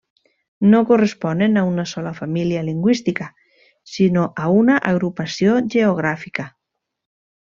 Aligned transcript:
No 0.69 0.77
corresponen 0.91 1.59
a 1.61 1.65
una 1.73 1.83
sola 1.91 2.13
família 2.21 2.63
lingüística 2.71 3.27
sinó 3.97 4.23
a 4.47 4.51
una 4.63 4.79
agrupació 4.93 5.61
geogràfica. 5.75 6.47